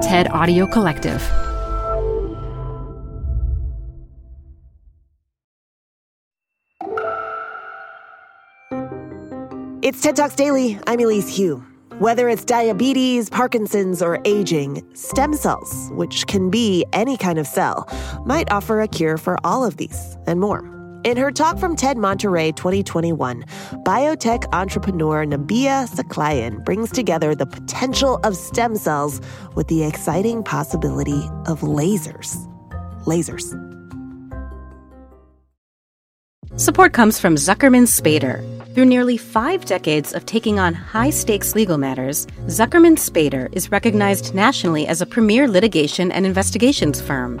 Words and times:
TED 0.00 0.30
Audio 0.30 0.66
Collective. 0.66 1.20
It's 9.82 10.00
TED 10.00 10.16
Talks 10.16 10.34
Daily. 10.34 10.78
I'm 10.86 11.00
Elise 11.00 11.36
Hu. 11.36 11.62
Whether 11.98 12.30
it's 12.30 12.46
diabetes, 12.46 13.28
Parkinson's, 13.28 14.00
or 14.00 14.22
aging, 14.24 14.82
stem 14.94 15.34
cells, 15.34 15.90
which 15.92 16.26
can 16.26 16.48
be 16.48 16.86
any 16.94 17.18
kind 17.18 17.38
of 17.38 17.46
cell, 17.46 17.86
might 18.24 18.50
offer 18.50 18.80
a 18.80 18.88
cure 18.88 19.18
for 19.18 19.36
all 19.44 19.66
of 19.66 19.76
these 19.76 20.16
and 20.26 20.40
more. 20.40 20.79
In 21.02 21.16
her 21.16 21.30
talk 21.30 21.58
from 21.58 21.76
TED 21.76 21.96
Monterey 21.96 22.52
2021, 22.52 23.44
biotech 23.86 24.44
entrepreneur 24.52 25.24
Nabiha 25.24 25.88
Saklayen 25.88 26.62
brings 26.62 26.90
together 26.90 27.34
the 27.34 27.46
potential 27.46 28.20
of 28.22 28.36
stem 28.36 28.76
cells 28.76 29.18
with 29.54 29.68
the 29.68 29.82
exciting 29.82 30.42
possibility 30.42 31.22
of 31.46 31.60
lasers. 31.60 32.36
Lasers. 33.06 33.48
Support 36.60 36.92
comes 36.92 37.18
from 37.18 37.36
Zuckerman 37.36 37.86
Spaeder. 37.86 38.44
Through 38.74 38.84
nearly 38.84 39.16
five 39.16 39.64
decades 39.64 40.12
of 40.12 40.26
taking 40.26 40.58
on 40.58 40.74
high 40.74 41.10
stakes 41.10 41.54
legal 41.54 41.78
matters, 41.78 42.26
Zuckerman 42.46 42.98
Spaeder 42.98 43.48
is 43.52 43.72
recognized 43.72 44.34
nationally 44.34 44.86
as 44.86 45.00
a 45.00 45.06
premier 45.06 45.48
litigation 45.48 46.12
and 46.12 46.26
investigations 46.26 47.00
firm. 47.00 47.40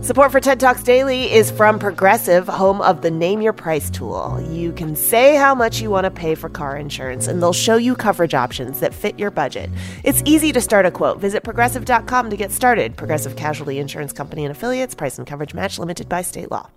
Support 0.00 0.32
for 0.32 0.40
TED 0.40 0.58
Talks 0.58 0.82
Daily 0.82 1.30
is 1.32 1.50
from 1.50 1.78
Progressive, 1.78 2.48
home 2.48 2.80
of 2.80 3.02
the 3.02 3.10
Name 3.10 3.42
Your 3.42 3.52
Price 3.52 3.90
tool. 3.90 4.40
You 4.50 4.72
can 4.72 4.96
say 4.96 5.36
how 5.36 5.54
much 5.54 5.80
you 5.80 5.90
want 5.90 6.04
to 6.04 6.10
pay 6.10 6.34
for 6.34 6.48
car 6.48 6.76
insurance, 6.76 7.26
and 7.26 7.42
they'll 7.42 7.52
show 7.52 7.76
you 7.76 7.94
coverage 7.94 8.32
options 8.32 8.80
that 8.80 8.94
fit 8.94 9.18
your 9.18 9.30
budget. 9.30 9.68
It's 10.02 10.22
easy 10.24 10.50
to 10.52 10.60
start 10.60 10.86
a 10.86 10.90
quote. 10.90 11.18
Visit 11.18 11.44
progressive.com 11.44 12.30
to 12.30 12.36
get 12.36 12.52
started. 12.52 12.96
Progressive 12.96 13.36
Casualty 13.36 13.78
Insurance 13.78 14.12
Company 14.12 14.44
and 14.44 14.52
affiliates, 14.52 14.94
price 14.94 15.18
and 15.18 15.26
coverage 15.26 15.52
match 15.52 15.78
limited 15.78 16.08
by 16.08 16.22
state 16.22 16.50
law. 16.50 16.70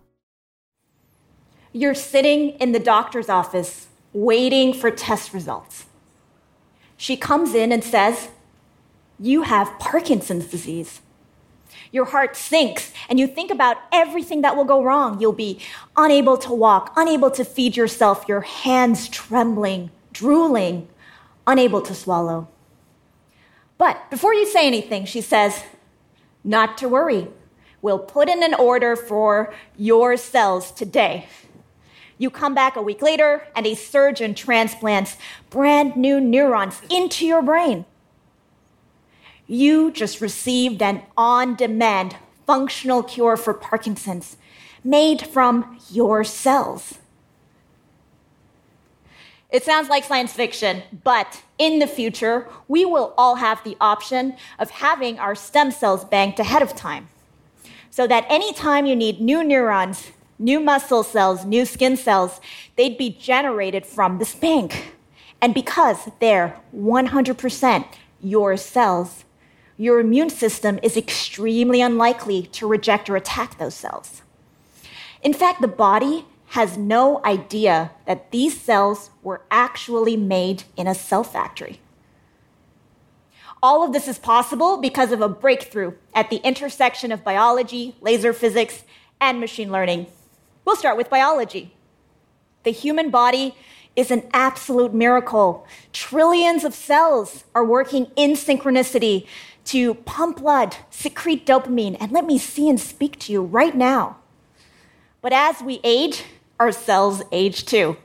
You're 1.72 1.95
sitting 1.95 2.52
in 2.52 2.73
the 2.73 2.80
doctor's 2.80 3.30
office 3.30 3.88
waiting 4.11 4.73
for 4.73 4.91
test 4.91 5.34
results. 5.34 5.86
She 6.97 7.16
comes 7.16 7.53
in 7.53 7.72
and 7.72 7.84
says, 7.84 8.30
You 9.19 9.44
have 9.44 9.80
Parkinson's 9.80 10.47
disease. 10.47 11.00
Your 11.91 12.05
heart 12.05 12.35
sinks, 12.35 12.91
and 13.09 13.19
you 13.19 13.27
think 13.27 13.52
about 13.52 13.77
everything 13.91 14.41
that 14.41 14.55
will 14.55 14.66
go 14.66 14.83
wrong. 14.83 15.19
You'll 15.19 15.33
be 15.33 15.59
unable 15.95 16.38
to 16.38 16.53
walk, 16.53 16.94
unable 16.95 17.31
to 17.31 17.44
feed 17.44 17.75
yourself, 17.75 18.25
your 18.27 18.41
hands 18.41 19.09
trembling, 19.09 19.91
drooling, 20.13 20.88
unable 21.47 21.81
to 21.81 21.95
swallow. 21.95 22.47
But 23.78 24.09
before 24.09 24.34
you 24.34 24.45
say 24.45 24.67
anything, 24.67 25.06
she 25.06 25.22
says, 25.22 25.63
Not 26.44 26.78
to 26.79 26.90
worry. 26.90 27.28
We'll 27.81 28.00
put 28.00 28.28
in 28.28 28.44
an 28.44 28.53
order 28.53 28.96
for 28.96 29.53
your 29.78 30.17
cells 30.17 30.72
today. 30.72 31.28
You 32.17 32.29
come 32.29 32.53
back 32.53 32.75
a 32.75 32.81
week 32.81 33.01
later, 33.01 33.47
and 33.56 33.66
a 33.66 33.75
surgeon 33.75 34.35
transplants 34.35 35.16
brand 35.50 35.96
new 35.96 36.19
neurons 36.19 36.81
into 36.90 37.25
your 37.25 37.41
brain. 37.41 37.85
You 39.51 39.89
just 39.89 40.21
received 40.21 40.79
an 40.83 41.01
on 41.17 41.55
demand 41.55 42.15
functional 42.45 43.01
cure 43.01 43.35
for 43.35 43.51
Parkinson's 43.55 44.37
made 44.83 45.25
from 45.25 45.79
your 45.89 46.23
cells. 46.23 46.99
It 49.49 49.63
sounds 49.63 49.89
like 49.89 50.03
science 50.03 50.33
fiction, 50.33 50.83
but 51.03 51.41
in 51.57 51.79
the 51.79 51.87
future, 51.87 52.47
we 52.67 52.85
will 52.85 53.15
all 53.17 53.35
have 53.35 53.63
the 53.63 53.75
option 53.81 54.35
of 54.59 54.69
having 54.69 55.17
our 55.17 55.33
stem 55.33 55.71
cells 55.71 56.05
banked 56.05 56.39
ahead 56.39 56.61
of 56.61 56.75
time. 56.75 57.09
So 57.89 58.05
that 58.05 58.27
anytime 58.29 58.85
you 58.85 58.95
need 58.95 59.19
new 59.19 59.43
neurons, 59.43 60.11
new 60.37 60.59
muscle 60.59 61.01
cells, 61.01 61.43
new 61.43 61.66
skin 61.66 61.97
cells, 61.97 62.39
they'd 62.75 62.99
be 62.99 63.09
generated 63.09 63.87
from 63.87 64.19
this 64.19 64.35
bank. 64.35 64.93
And 65.41 65.55
because 65.55 66.07
they're 66.19 66.55
100% 66.75 67.85
your 68.21 68.55
cells, 68.55 69.25
your 69.79 70.01
immune 70.01 70.29
system 70.29 70.78
is 70.84 70.97
extremely 70.97 71.79
unlikely 71.79 72.44
to 72.44 72.67
reject 72.67 73.09
or 73.09 73.16
attack 73.16 73.57
those 73.57 73.73
cells. 73.73 74.22
In 75.23 75.34
fact, 75.34 75.62
the 75.62 75.69
body 75.69 76.25
has 76.47 76.78
no 76.78 77.23
idea 77.23 77.91
that 78.06 78.29
these 78.31 78.59
cells 78.59 79.09
were 79.23 79.41
actually 79.50 80.17
made 80.17 80.63
in 80.75 80.85
a 80.85 80.94
cell 80.94 81.23
factory. 81.23 81.79
All 83.63 83.81
of 83.81 83.94
this 83.94 84.09
is 84.09 84.19
possible 84.19 84.78
because 84.78 85.13
of 85.13 85.22
a 85.22 85.29
breakthrough 85.29 85.94
at 86.13 86.29
the 86.29 86.41
intersection 86.44 87.13
of 87.13 87.23
biology, 87.23 87.96
laser 88.01 88.34
physics, 88.34 88.84
and 89.22 89.40
machine 89.40 89.72
learning. 89.72 90.07
We'll 90.66 90.75
start 90.75 90.97
with 90.97 91.09
biology. 91.09 91.73
The 92.63 92.72
human 92.72 93.11
body 93.11 93.56
is 93.96 94.11
an 94.11 94.23
absolute 94.34 94.94
miracle. 94.94 95.66
Trillions 95.94 96.66
of 96.66 96.73
cells 96.73 97.46
are 97.56 97.66
working 97.66 98.11
in 98.17 98.34
synchronicity 98.34 99.25
to 99.69 99.94
pump 99.94 100.38
blood, 100.38 100.78
secrete 100.90 101.46
dopamine, 101.46 101.96
and 102.00 102.12
let 102.12 102.25
me 102.25 102.40
see 102.40 102.68
and 102.68 102.80
speak 102.80 103.19
to 103.19 103.31
you 103.31 103.44
right 103.44 103.75
now. 103.75 104.18
But 105.22 105.31
as 105.31 105.62
we 105.62 105.80
age, 105.84 106.24
our 106.59 106.72
cells 106.72 107.22
age 107.31 107.66
too. 107.66 107.96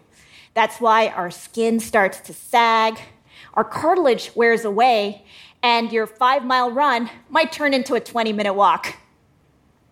That's 0.53 0.79
why 0.79 1.09
our 1.09 1.31
skin 1.31 1.81
starts 1.81 2.21
to 2.21 2.35
sag, 2.35 2.99
our 3.55 3.65
cartilage 3.65 4.31
wears 4.35 4.67
away, 4.67 5.25
and 5.63 5.91
your 5.91 6.07
five 6.07 6.45
mile 6.45 6.71
run 6.71 7.09
might 7.31 7.51
turn 7.51 7.73
into 7.73 7.95
a 7.95 8.01
20 8.01 8.35
minute 8.35 8.53
walk. 8.53 8.99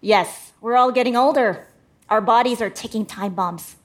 Yes, 0.03 0.53
we're 0.61 0.77
all 0.77 0.93
getting 0.93 1.17
older. 1.17 1.69
Our 2.11 2.21
bodies 2.21 2.61
are 2.61 2.69
ticking 2.69 3.07
time 3.07 3.33
bombs. 3.33 3.77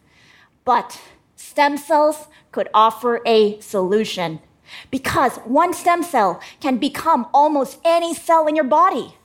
But 0.65 0.99
stem 1.37 1.77
cells 1.77 2.27
could 2.51 2.67
offer 2.73 3.21
a 3.25 3.61
solution 3.61 4.41
because 4.91 5.37
one 5.39 5.73
stem 5.73 6.03
cell 6.03 6.41
can 6.59 6.77
become 6.77 7.27
almost 7.33 7.79
any 7.83 8.13
cell 8.13 8.47
in 8.47 8.55
your 8.55 8.65
body. 8.65 9.15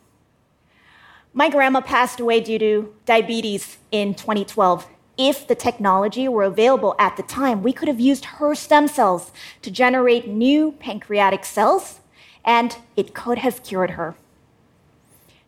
My 1.34 1.48
grandma 1.48 1.80
passed 1.80 2.20
away 2.20 2.41
due 2.41 2.58
to 2.58 2.94
diabetes 3.06 3.78
in 3.91 4.14
2012. 4.14 4.86
If 5.16 5.47
the 5.47 5.54
technology 5.54 6.28
were 6.28 6.44
available 6.44 6.94
at 6.98 7.16
the 7.16 7.22
time, 7.22 7.62
we 7.62 7.72
could 7.72 7.88
have 7.88 8.00
used 8.00 8.25
her 8.25 8.54
stem 8.54 8.88
cells 8.88 9.32
to 9.62 9.70
generate 9.70 10.28
new 10.28 10.72
pancreatic 10.72 11.44
cells, 11.44 12.00
and 12.44 12.76
it 12.97 13.14
could 13.14 13.38
have 13.38 13.62
cured 13.62 13.92
her. 13.92 14.14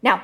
Now, 0.03 0.23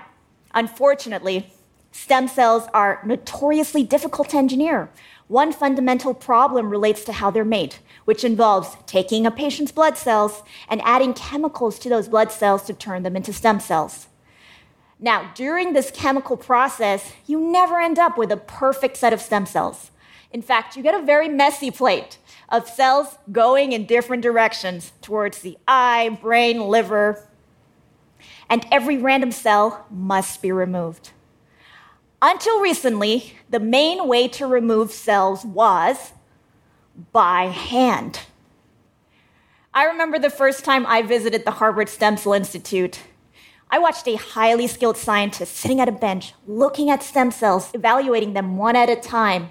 unfortunately, 0.55 1.53
stem 1.93 2.29
cells 2.29 2.65
are 2.73 3.03
notoriously 3.05 3.83
difficult 3.83 4.31
to 4.31 4.37
engineer. 4.37 4.91
One 5.31 5.53
fundamental 5.53 6.13
problem 6.13 6.71
relates 6.71 7.05
to 7.05 7.13
how 7.13 7.31
they're 7.31 7.45
made, 7.45 7.77
which 8.05 8.25
involves 8.25 8.77
taking 8.87 9.25
a 9.25 9.31
patient's 9.31 9.71
blood 9.71 9.97
cells 9.97 10.43
and 10.69 10.83
adding 10.85 11.15
chemicals 11.15 11.79
to 11.79 11.89
those 11.89 12.09
blood 12.09 12.33
cells 12.33 12.65
to 12.65 12.75
turn 12.75 13.05
them 13.05 13.15
into 13.15 13.33
stem 13.33 13.61
cells. 13.61 14.09
Now, 14.99 15.31
during 15.37 15.73
this 15.73 15.93
chemical 15.93 16.37
process, 16.37 17.13
you 17.29 17.39
never 17.41 17.79
end 17.79 17.97
up 17.97 18.19
with 18.19 18.33
a 18.33 18.37
perfect 18.37 18.97
set 18.97 19.13
of 19.13 19.21
stem 19.21 19.47
cells. 19.47 19.93
In 20.33 20.43
fact, 20.43 20.77
you 20.77 20.83
get 20.83 21.01
a 21.01 21.07
very 21.07 21.29
messy 21.29 21.71
plate 21.71 22.19
of 22.49 22.69
cells 22.69 23.17
going 23.31 23.71
in 23.71 23.87
different 23.87 24.25
directions 24.25 24.91
towards 25.01 25.43
the 25.43 25.57
eye, 25.69 26.19
brain, 26.21 26.63
liver, 26.63 27.29
and 28.49 28.67
every 28.73 28.99
random 28.99 29.31
cell 29.31 29.87
must 29.93 30.43
be 30.43 30.51
removed. 30.51 31.13
Until 32.23 32.61
recently, 32.61 33.35
the 33.49 33.61
main 33.61 34.07
way 34.07 34.29
to 34.29 34.47
remove 34.47 34.93
cells 34.93 35.45
was 35.45 36.13
by 37.13 37.45
hand. 37.45 38.21
I 39.73 39.85
remember 39.85 40.19
the 40.19 40.29
first 40.29 40.65
time 40.65 40.85
I 40.87 41.01
visited 41.01 41.45
the 41.45 41.53
Harvard 41.53 41.89
Stem 41.89 42.19
Cell 42.19 42.35
Institute. 42.35 43.01
I 43.71 43.79
watched 43.79 44.07
a 44.07 44.17
highly 44.17 44.67
skilled 44.67 44.99
scientist 44.99 45.57
sitting 45.57 45.81
at 45.81 45.89
a 45.89 45.93
bench, 45.93 46.35
looking 46.47 46.91
at 46.91 47.03
stem 47.03 47.31
cells, 47.31 47.71
evaluating 47.73 48.35
them 48.35 48.57
one 48.59 48.77
at 48.77 48.91
a 48.91 48.97
time, 48.97 49.51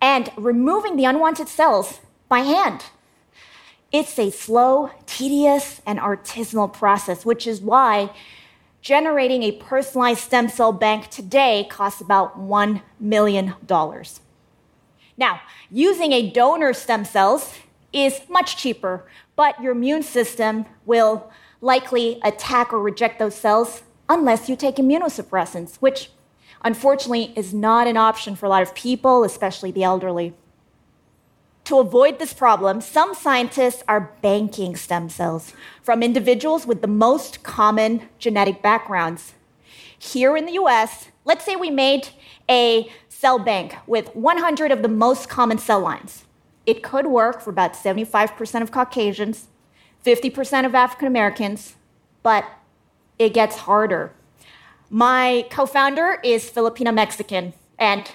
and 0.00 0.30
removing 0.36 0.96
the 0.96 1.06
unwanted 1.06 1.48
cells 1.48 2.00
by 2.28 2.40
hand. 2.40 2.84
It's 3.90 4.16
a 4.18 4.30
slow, 4.30 4.90
tedious, 5.06 5.80
and 5.84 5.98
artisanal 5.98 6.72
process, 6.72 7.24
which 7.26 7.46
is 7.46 7.60
why 7.60 8.10
generating 8.80 9.42
a 9.42 9.52
personalized 9.52 10.20
stem 10.20 10.48
cell 10.48 10.72
bank 10.72 11.08
today 11.08 11.66
costs 11.70 12.00
about 12.00 12.38
$1 12.38 12.82
million. 12.98 13.54
Now, 15.16 15.40
using 15.70 16.12
a 16.12 16.30
donor 16.30 16.72
stem 16.72 17.04
cells 17.04 17.54
is 17.92 18.20
much 18.28 18.56
cheaper, 18.56 19.06
but 19.36 19.60
your 19.60 19.72
immune 19.72 20.02
system 20.02 20.64
will 20.86 21.30
likely 21.60 22.18
attack 22.22 22.72
or 22.72 22.80
reject 22.80 23.18
those 23.18 23.34
cells 23.34 23.82
unless 24.08 24.48
you 24.48 24.56
take 24.56 24.76
immunosuppressants, 24.76 25.76
which 25.76 26.10
unfortunately 26.62 27.32
is 27.36 27.52
not 27.52 27.86
an 27.86 27.96
option 27.96 28.34
for 28.34 28.46
a 28.46 28.48
lot 28.48 28.62
of 28.62 28.74
people, 28.74 29.24
especially 29.24 29.70
the 29.70 29.84
elderly. 29.84 30.34
To 31.70 31.78
avoid 31.78 32.18
this 32.18 32.32
problem, 32.32 32.80
some 32.80 33.14
scientists 33.14 33.84
are 33.86 34.12
banking 34.22 34.74
stem 34.74 35.08
cells 35.08 35.52
from 35.84 36.02
individuals 36.02 36.66
with 36.66 36.82
the 36.82 36.88
most 36.88 37.44
common 37.44 38.08
genetic 38.18 38.60
backgrounds. 38.60 39.34
Here 39.96 40.36
in 40.36 40.46
the 40.46 40.54
US, 40.54 41.10
let's 41.24 41.44
say 41.44 41.54
we 41.54 41.70
made 41.70 42.08
a 42.48 42.90
cell 43.08 43.38
bank 43.38 43.76
with 43.86 44.16
100 44.16 44.72
of 44.72 44.82
the 44.82 44.88
most 44.88 45.28
common 45.28 45.58
cell 45.58 45.78
lines. 45.78 46.24
It 46.66 46.82
could 46.82 47.06
work 47.06 47.40
for 47.40 47.50
about 47.50 47.74
75% 47.74 48.62
of 48.62 48.72
Caucasians, 48.72 49.46
50% 50.04 50.66
of 50.66 50.74
African 50.74 51.06
Americans, 51.06 51.76
but 52.24 52.46
it 53.16 53.32
gets 53.32 53.54
harder. 53.58 54.12
My 54.90 55.46
co 55.50 55.66
founder 55.66 56.18
is 56.24 56.50
Filipino 56.50 56.90
Mexican, 56.90 57.52
and 57.78 58.10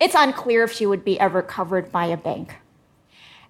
it's 0.00 0.16
unclear 0.16 0.64
if 0.64 0.72
she 0.72 0.86
would 0.86 1.04
be 1.04 1.20
ever 1.20 1.40
covered 1.40 1.92
by 1.92 2.06
a 2.06 2.16
bank. 2.16 2.56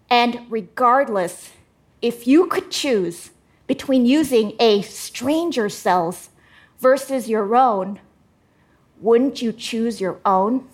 And 0.09 0.47
regardless, 0.49 1.53
if 2.01 2.27
you 2.27 2.47
could 2.47 2.71
choose 2.71 3.31
between 3.67 4.07
using 4.07 4.55
a 4.61 4.83
stranger's 4.83 5.75
cells 5.75 6.31
versus 6.79 7.29
your 7.29 7.57
own, 7.57 8.01
wouldn't 9.01 9.43
you 9.43 9.53
choose 9.53 10.01
your 10.01 10.19
own? 10.25 10.69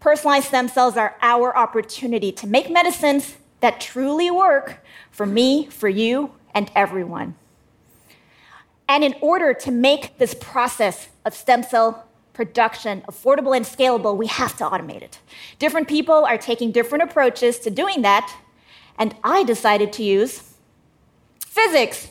Personalized 0.00 0.48
stem 0.48 0.68
cells 0.68 0.96
are 0.96 1.16
our 1.22 1.56
opportunity 1.56 2.32
to 2.32 2.46
make 2.46 2.70
medicines 2.70 3.36
that 3.60 3.80
truly 3.80 4.30
work 4.30 4.84
for 5.10 5.24
me, 5.24 5.66
for 5.66 5.88
you, 5.88 6.32
and 6.54 6.70
everyone. 6.74 7.34
And 8.88 9.02
in 9.02 9.14
order 9.20 9.54
to 9.54 9.70
make 9.70 10.18
this 10.18 10.34
process 10.34 11.08
of 11.24 11.34
stem 11.34 11.62
cell 11.62 12.06
production 12.34 13.02
affordable 13.08 13.56
and 13.56 13.64
scalable, 13.64 14.16
we 14.16 14.26
have 14.26 14.56
to 14.58 14.64
automate 14.64 15.02
it. 15.02 15.20
Different 15.58 15.88
people 15.88 16.24
are 16.24 16.36
taking 16.36 16.72
different 16.72 17.04
approaches 17.04 17.58
to 17.60 17.70
doing 17.70 18.02
that, 18.02 18.36
and 18.98 19.14
I 19.24 19.44
decided 19.44 19.92
to 19.94 20.02
use 20.02 20.54
physics. 21.46 22.10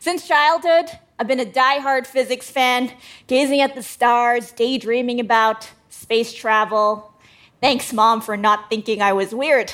Since 0.00 0.26
childhood, 0.26 0.90
I've 1.18 1.28
been 1.28 1.40
a 1.40 1.44
die-hard 1.44 2.06
physics 2.06 2.50
fan, 2.50 2.92
gazing 3.26 3.60
at 3.60 3.74
the 3.74 3.82
stars, 3.82 4.52
daydreaming 4.52 5.20
about 5.20 5.70
space 5.90 6.32
travel. 6.32 7.12
Thanks, 7.60 7.92
Mom, 7.92 8.20
for 8.20 8.36
not 8.36 8.70
thinking 8.70 9.02
I 9.02 9.12
was 9.12 9.34
weird. 9.34 9.72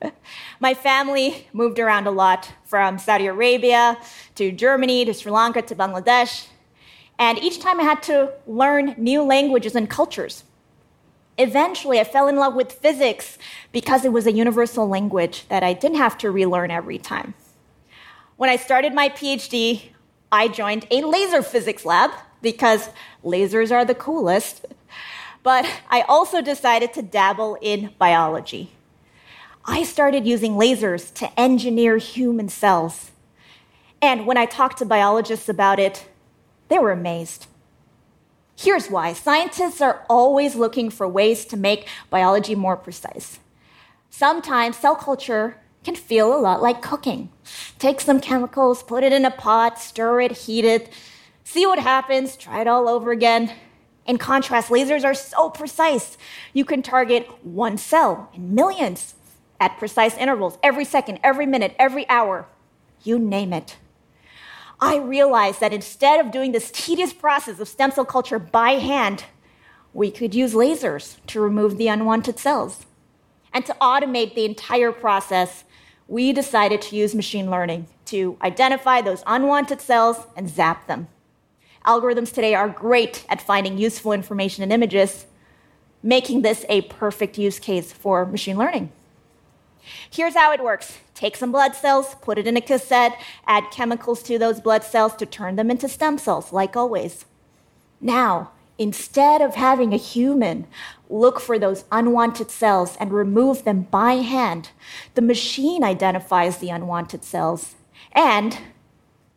My 0.60 0.74
family 0.74 1.46
moved 1.52 1.78
around 1.78 2.06
a 2.06 2.10
lot 2.10 2.50
from 2.64 2.98
Saudi 2.98 3.26
Arabia 3.26 3.98
to 4.34 4.50
Germany 4.50 5.04
to 5.04 5.14
Sri 5.14 5.30
Lanka 5.30 5.62
to 5.62 5.74
Bangladesh. 5.74 6.46
And 7.18 7.38
each 7.38 7.60
time 7.60 7.80
I 7.80 7.84
had 7.84 8.02
to 8.04 8.32
learn 8.46 8.94
new 8.98 9.22
languages 9.22 9.74
and 9.74 9.88
cultures. 9.88 10.44
Eventually, 11.38 12.00
I 12.00 12.04
fell 12.04 12.28
in 12.28 12.36
love 12.36 12.54
with 12.54 12.72
physics 12.72 13.38
because 13.72 14.04
it 14.04 14.12
was 14.12 14.26
a 14.26 14.32
universal 14.32 14.88
language 14.88 15.46
that 15.48 15.62
I 15.62 15.72
didn't 15.72 15.98
have 15.98 16.16
to 16.18 16.30
relearn 16.30 16.70
every 16.70 16.98
time. 16.98 17.34
When 18.36 18.50
I 18.50 18.56
started 18.56 18.94
my 18.94 19.08
PhD, 19.08 19.90
I 20.30 20.48
joined 20.48 20.86
a 20.90 21.02
laser 21.02 21.42
physics 21.42 21.84
lab 21.84 22.10
because 22.42 22.90
lasers 23.24 23.70
are 23.70 23.84
the 23.84 23.94
coolest. 23.94 24.66
But 25.42 25.66
I 25.88 26.02
also 26.02 26.42
decided 26.42 26.92
to 26.94 27.02
dabble 27.02 27.56
in 27.60 27.92
biology. 27.98 28.72
I 29.64 29.82
started 29.82 30.26
using 30.26 30.52
lasers 30.52 31.12
to 31.14 31.40
engineer 31.40 31.98
human 31.98 32.48
cells. 32.48 33.10
And 34.02 34.26
when 34.26 34.36
I 34.36 34.46
talked 34.46 34.78
to 34.78 34.84
biologists 34.84 35.48
about 35.48 35.78
it, 35.78 36.06
they 36.68 36.78
were 36.78 36.92
amazed. 36.92 37.46
Here's 38.58 38.88
why 38.88 39.12
scientists 39.12 39.80
are 39.80 40.04
always 40.08 40.54
looking 40.54 40.90
for 40.90 41.06
ways 41.06 41.44
to 41.46 41.56
make 41.56 41.88
biology 42.08 42.54
more 42.54 42.76
precise. 42.76 43.38
Sometimes 44.08 44.78
cell 44.78 44.96
culture 44.96 45.60
can 45.84 45.94
feel 45.94 46.34
a 46.34 46.40
lot 46.40 46.62
like 46.62 46.80
cooking. 46.80 47.30
Take 47.78 48.00
some 48.00 48.18
chemicals, 48.18 48.82
put 48.82 49.04
it 49.04 49.12
in 49.12 49.24
a 49.24 49.30
pot, 49.30 49.78
stir 49.78 50.22
it, 50.22 50.32
heat 50.32 50.64
it, 50.64 50.90
see 51.44 51.66
what 51.66 51.78
happens, 51.78 52.36
try 52.36 52.62
it 52.62 52.66
all 52.66 52.88
over 52.88 53.12
again. 53.12 53.52
In 54.06 54.18
contrast, 54.18 54.70
lasers 54.70 55.04
are 55.04 55.14
so 55.14 55.50
precise. 55.50 56.16
You 56.52 56.64
can 56.64 56.82
target 56.82 57.28
one 57.44 57.76
cell 57.76 58.30
in 58.34 58.54
millions 58.54 59.14
at 59.60 59.78
precise 59.78 60.16
intervals, 60.16 60.58
every 60.62 60.84
second, 60.84 61.20
every 61.22 61.46
minute, 61.46 61.74
every 61.78 62.08
hour, 62.08 62.46
you 63.04 63.18
name 63.18 63.52
it. 63.52 63.76
I 64.80 64.96
realized 64.96 65.60
that 65.60 65.72
instead 65.72 66.20
of 66.20 66.30
doing 66.30 66.52
this 66.52 66.70
tedious 66.70 67.12
process 67.12 67.60
of 67.60 67.68
stem 67.68 67.90
cell 67.90 68.04
culture 68.04 68.38
by 68.38 68.72
hand, 68.72 69.24
we 69.94 70.10
could 70.10 70.34
use 70.34 70.52
lasers 70.52 71.16
to 71.28 71.40
remove 71.40 71.78
the 71.78 71.88
unwanted 71.88 72.38
cells. 72.38 72.84
And 73.54 73.64
to 73.64 73.76
automate 73.80 74.34
the 74.34 74.44
entire 74.44 74.92
process, 74.92 75.64
we 76.08 76.32
decided 76.32 76.82
to 76.82 76.96
use 76.96 77.14
machine 77.14 77.50
learning 77.50 77.88
to 78.06 78.36
identify 78.42 79.00
those 79.00 79.24
unwanted 79.26 79.80
cells 79.80 80.26
and 80.36 80.48
zap 80.48 80.86
them. 80.86 81.08
Algorithms 81.86 82.32
today 82.32 82.54
are 82.54 82.68
great 82.68 83.24
at 83.28 83.40
finding 83.40 83.78
useful 83.78 84.12
information 84.12 84.62
in 84.62 84.72
images, 84.72 85.26
making 86.02 86.42
this 86.42 86.66
a 86.68 86.82
perfect 86.82 87.38
use 87.38 87.58
case 87.58 87.92
for 87.92 88.26
machine 88.26 88.58
learning. 88.58 88.92
Here's 90.10 90.34
how 90.34 90.52
it 90.52 90.62
works 90.62 90.98
take 91.14 91.36
some 91.36 91.52
blood 91.52 91.74
cells, 91.74 92.14
put 92.20 92.38
it 92.38 92.46
in 92.46 92.56
a 92.56 92.60
cassette, 92.60 93.18
add 93.46 93.70
chemicals 93.70 94.22
to 94.24 94.38
those 94.38 94.60
blood 94.60 94.84
cells 94.84 95.14
to 95.16 95.26
turn 95.26 95.56
them 95.56 95.70
into 95.70 95.88
stem 95.88 96.18
cells, 96.18 96.52
like 96.52 96.76
always. 96.76 97.24
Now, 98.00 98.50
instead 98.78 99.40
of 99.40 99.54
having 99.54 99.92
a 99.92 99.98
human 99.98 100.66
look 101.08 101.40
for 101.40 101.58
those 101.58 101.84
unwanted 101.90 102.50
cells 102.50 102.96
and 103.00 103.12
remove 103.12 103.64
them 103.64 103.82
by 103.90 104.14
hand, 104.14 104.70
the 105.14 105.22
machine 105.22 105.82
identifies 105.82 106.58
the 106.58 106.70
unwanted 106.70 107.24
cells 107.24 107.76
and 108.12 108.58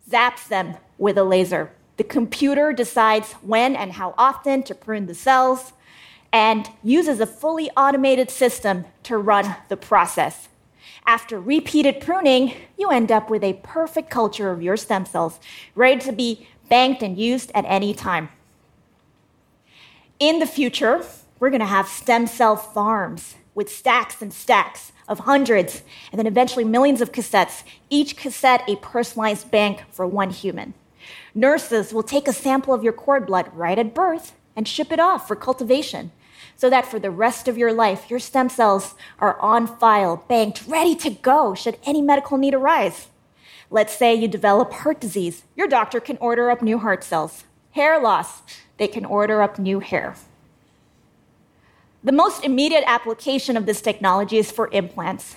zaps 0.09 0.47
them 0.47 0.75
with 0.97 1.17
a 1.17 1.24
laser. 1.24 1.71
The 1.97 2.03
computer 2.03 2.74
decides 2.74 3.33
when 3.33 3.75
and 3.75 3.93
how 3.93 4.13
often 4.17 4.63
to 4.63 4.75
prune 4.75 5.05
the 5.05 5.13
cells 5.13 5.74
and 6.31 6.69
uses 6.83 7.19
a 7.19 7.25
fully 7.25 7.69
automated 7.71 8.29
system 8.29 8.86
to 9.03 9.17
run 9.17 9.55
the 9.67 9.77
process. 9.77 10.50
After 11.05 11.39
repeated 11.39 12.01
pruning, 12.01 12.53
you 12.77 12.89
end 12.89 13.12
up 13.12 13.29
with 13.29 13.43
a 13.43 13.59
perfect 13.63 14.09
culture 14.09 14.51
of 14.51 14.62
your 14.62 14.77
stem 14.77 15.05
cells, 15.05 15.39
ready 15.74 16.00
to 16.01 16.12
be 16.12 16.48
banked 16.69 17.01
and 17.01 17.17
used 17.17 17.51
at 17.55 17.65
any 17.65 17.93
time. 17.93 18.29
In 20.19 20.39
the 20.39 20.45
future, 20.45 21.03
we're 21.39 21.50
going 21.50 21.62
to 21.62 21.65
have 21.65 21.88
stem 21.88 22.27
cell 22.27 22.55
farms 22.55 23.36
with 23.55 23.69
stacks 23.69 24.21
and 24.21 24.33
stacks 24.33 24.91
of 25.07 25.19
hundreds 25.19 25.81
and 26.12 26.19
then 26.19 26.27
eventually 26.27 26.63
millions 26.63 27.01
of 27.01 27.12
cassettes, 27.12 27.63
each 27.89 28.15
cassette 28.15 28.63
a 28.67 28.75
personalized 28.77 29.50
bank 29.50 29.83
for 29.91 30.05
one 30.05 30.29
human. 30.29 30.74
Nurses 31.33 31.93
will 31.93 32.03
take 32.03 32.27
a 32.27 32.33
sample 32.33 32.74
of 32.74 32.83
your 32.83 32.93
cord 32.93 33.25
blood 33.25 33.50
right 33.53 33.79
at 33.79 33.95
birth 33.95 34.36
and 34.55 34.67
ship 34.67 34.91
it 34.91 35.00
off 35.00 35.27
for 35.27 35.36
cultivation 35.36 36.12
so 36.55 36.69
that 36.69 36.86
for 36.86 37.00
the 37.00 37.12
rest 37.12 37.48
of 37.48 37.58
your 37.58 37.74
life, 37.74 38.10
your 38.10 38.19
stem 38.19 38.50
cells 38.50 38.96
are 39.19 39.39
on 39.39 39.67
file, 39.67 40.24
banked, 40.27 40.63
ready 40.67 40.96
to 40.96 41.10
go 41.10 41.53
should 41.53 41.77
any 41.86 42.01
medical 42.01 42.38
need 42.38 42.53
arise. 42.53 43.08
Let's 43.72 43.96
say 43.96 44.15
you 44.15 44.27
develop 44.27 44.72
heart 44.74 45.00
disease. 45.00 45.43
Your 45.55 45.67
doctor 45.67 46.00
can 46.00 46.17
order 46.17 46.50
up 46.50 46.62
new 46.62 46.79
heart 46.79 47.03
cells. 47.03 47.43
Hair 47.72 48.01
loss, 48.01 48.41
they 48.77 48.88
can 48.88 49.05
order 49.05 49.41
up 49.41 49.60
new 49.60 49.79
hair. 49.79 50.15
The 52.03 52.12
most 52.12 52.43
immediate 52.43 52.84
application 52.88 53.58
of 53.58 53.65
this 53.65 53.81
technology 53.81 54.38
is 54.38 54.51
for 54.51 54.69
implants. 54.72 55.36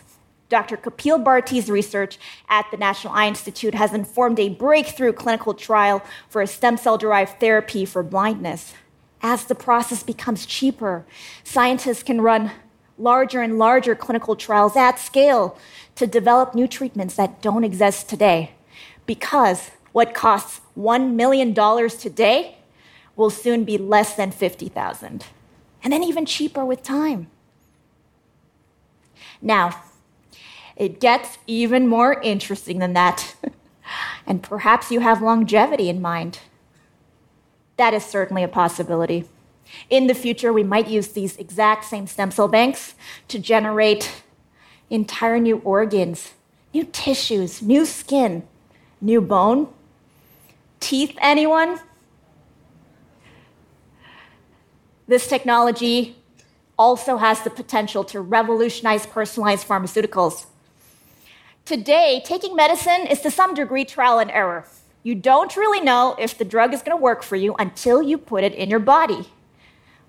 Dr. 0.49 0.77
Kapil 0.77 1.23
Bharti's 1.25 1.71
research 1.71 2.19
at 2.49 2.67
the 2.71 2.77
National 2.77 3.15
Eye 3.15 3.27
Institute 3.27 3.75
has 3.75 3.95
informed 3.95 4.39
a 4.39 4.51
breakthrough 4.51 5.13
clinical 5.13 5.55
trial 5.55 6.03
for 6.29 6.43
a 6.43 6.47
stem 6.47 6.77
cell 6.77 6.99
derived 6.99 7.41
therapy 7.41 7.85
for 7.85 8.03
blindness 8.03 8.75
as 9.23 9.45
the 9.45 9.55
process 9.55 10.03
becomes 10.03 10.47
cheaper, 10.47 11.05
scientists 11.45 12.03
can 12.03 12.21
run 12.21 12.51
larger 12.99 13.41
and 13.41 13.59
larger 13.59 13.95
clinical 13.95 14.37
trials 14.37 14.77
at 14.77 14.99
scale 14.99 15.57
to 15.95 16.07
develop 16.07 16.55
new 16.55 16.67
treatments 16.67 17.15
that 17.17 17.41
don't 17.41 17.65
exist 17.65 18.09
today 18.09 18.53
because 19.07 19.71
What 19.93 20.15
costs 20.15 20.61
$1 20.77 21.13
million 21.13 21.55
today 21.91 22.57
will 23.15 23.31
soon 23.31 23.65
be 23.65 23.77
less 23.77 24.15
than 24.15 24.31
50,000 24.31 25.27
and 25.85 25.93
then 25.93 26.03
even 26.03 26.25
cheaper 26.25 26.65
with 26.65 26.83
time. 26.83 27.29
Now, 29.43 29.83
it 30.77 31.01
gets 31.01 31.39
even 31.47 31.89
more 31.89 32.21
interesting 32.23 32.79
than 32.79 32.95
that. 32.95 33.35
and 34.27 34.43
perhaps 34.43 34.91
you 34.91 35.01
have 35.01 35.21
longevity 35.21 35.89
in 35.89 36.01
mind. 36.01 36.39
That 37.83 37.95
is 37.95 38.05
certainly 38.05 38.45
a 38.45 38.49
possibility. 38.63 39.25
In 39.91 40.07
the 40.07 40.15
future, 40.15 40.53
we 40.53 40.63
might 40.63 40.87
use 40.87 41.09
these 41.09 41.37
exact 41.37 41.85
same 41.85 42.07
stem 42.07 42.31
cell 42.31 42.47
banks 42.47 42.95
to 43.27 43.41
generate 43.41 44.23
entire 44.89 45.41
new 45.41 45.57
organs, 45.65 46.35
new 46.73 46.85
tissues, 46.85 47.61
new 47.61 47.85
skin, 47.85 48.47
new 49.01 49.21
bone. 49.21 49.67
Teeth, 50.79 51.17
anyone? 51.21 51.81
This 55.09 55.27
technology 55.27 56.15
also 56.79 57.17
has 57.17 57.41
the 57.41 57.51
potential 57.51 58.05
to 58.05 58.21
revolutionize 58.21 59.07
personalized 59.07 59.67
pharmaceuticals. 59.67 60.47
Today, 61.65 62.23
taking 62.25 62.55
medicine 62.55 63.09
is 63.09 63.21
to 63.23 63.31
some 63.33 63.55
degree 63.55 63.85
trial 63.85 64.21
and 64.21 64.31
error. 64.31 64.67
You 65.03 65.15
don't 65.15 65.57
really 65.57 65.81
know 65.81 66.15
if 66.19 66.39
the 66.39 66.45
drug 66.45 66.73
is 66.73 66.83
going 66.83 66.97
to 66.97 67.03
work 67.03 67.23
for 67.23 67.37
you 67.37 67.55
until 67.59 68.03
you 68.03 68.19
put 68.19 68.45
it 68.45 68.55
in 68.55 68.71
your 68.71 68.79
body. 68.79 69.29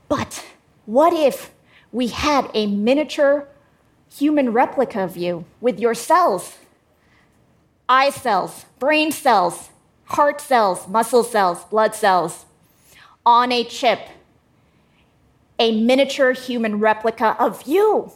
But 0.08 0.46
what 0.86 1.14
if 1.14 1.52
we 1.92 2.08
had 2.08 2.50
a 2.54 2.68
miniature 2.68 3.48
human 4.16 4.54
replica 4.54 5.02
of 5.02 5.18
you 5.18 5.46
with 5.60 5.80
your 5.80 5.96
cells? 5.96 6.58
Eye 7.90 8.12
cells, 8.12 8.66
brain 8.78 9.12
cells, 9.12 9.70
heart 10.06 10.40
cells, 10.40 10.88
muscle 10.88 11.24
cells, 11.24 11.64
blood 11.66 11.96
cells 11.96 12.46
on 13.26 13.52
a 13.52 13.64
chip. 13.64 14.00
A 15.60 15.80
miniature 15.82 16.34
human 16.34 16.80
replica 16.80 17.36
of 17.40 17.64
you. 17.64 18.12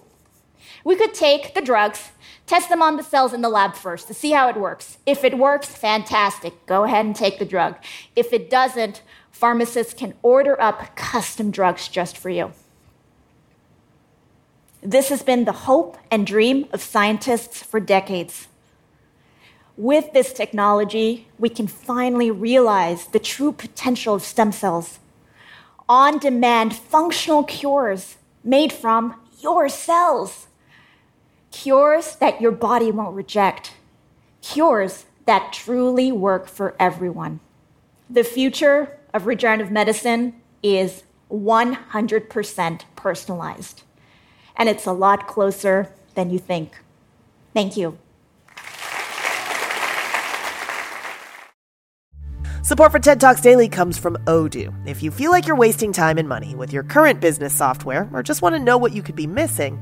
We 0.84 0.96
could 0.96 1.13
take 1.13 1.53
the 1.53 1.62
drugs 1.62 2.12
Test 2.48 2.69
them 2.69 2.81
on 2.81 2.96
the 2.96 3.03
cells 3.03 3.34
in 3.34 3.41
the 3.41 3.50
lab 3.50 3.75
first 3.75 4.07
to 4.07 4.13
see 4.13 4.31
how 4.31 4.48
it 4.48 4.55
works. 4.55 4.98
If 5.05 5.25
it 5.25 5.38
works, 5.38 5.67
fantastic. 5.67 6.65
Go 6.65 6.86
ahead 6.86 7.05
and 7.05 7.13
take 7.13 7.39
the 7.39 7.46
drug. 7.46 7.75
If 8.15 8.31
it 8.31 8.50
doesn't, 8.50 9.03
pharmacists 9.31 9.93
can 9.93 10.13
order 10.24 10.60
up 10.60 10.96
custom 10.96 11.51
drugs 11.51 11.89
just 11.89 12.17
for 12.17 12.29
you. 12.29 12.53
This 14.81 15.10
has 15.10 15.24
been 15.24 15.43
the 15.43 15.67
hope 15.67 15.98
and 16.10 16.25
dream 16.25 16.67
of 16.72 16.81
scientists 16.81 17.62
for 17.62 17.81
decades. 17.81 18.48
With 19.75 20.13
this 20.13 20.31
technology, 20.31 21.27
we 21.38 21.50
can 21.50 21.67
finally 21.67 22.31
realize 22.31 23.07
the 23.07 23.19
true 23.19 23.51
potential 23.51 24.15
of 24.15 24.24
stem 24.24 24.53
cells. 24.53 25.00
On 25.89 26.17
demand 26.17 26.74
functional 26.74 27.43
cures 27.43 28.15
made 28.41 28.72
from 28.72 29.19
your 29.41 29.67
cells 29.67 30.46
cures 31.51 32.15
that 32.17 32.41
your 32.41 32.51
body 32.51 32.91
won't 32.91 33.15
reject, 33.15 33.73
cures 34.41 35.05
that 35.25 35.53
truly 35.53 36.11
work 36.11 36.47
for 36.47 36.75
everyone. 36.79 37.39
The 38.09 38.23
future 38.23 38.97
of 39.13 39.27
regenerative 39.27 39.71
medicine 39.71 40.41
is 40.63 41.03
100% 41.31 42.81
personalized, 42.95 43.83
and 44.55 44.69
it's 44.69 44.85
a 44.85 44.93
lot 44.93 45.27
closer 45.27 45.91
than 46.15 46.29
you 46.29 46.39
think. 46.39 46.77
Thank 47.53 47.75
you. 47.75 47.97
Support 52.67 52.91
for 52.91 52.99
TED 52.99 53.21
Talks 53.21 53.39
Daily 53.39 53.69
comes 53.69 53.97
from 53.97 54.17
Odoo. 54.25 54.73
If 54.85 55.01
you 55.01 55.09
feel 55.09 55.31
like 55.31 55.47
you're 55.47 55.55
wasting 55.55 55.93
time 55.93 56.17
and 56.17 56.27
money 56.27 56.53
with 56.53 56.73
your 56.73 56.83
current 56.83 57.21
business 57.21 57.55
software 57.55 58.09
or 58.11 58.21
just 58.21 58.41
want 58.41 58.55
to 58.55 58.59
know 58.59 58.77
what 58.77 58.91
you 58.91 59.01
could 59.01 59.15
be 59.15 59.25
missing, 59.25 59.81